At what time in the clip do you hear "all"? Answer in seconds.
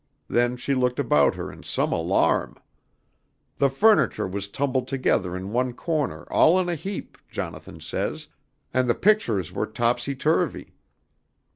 6.31-6.59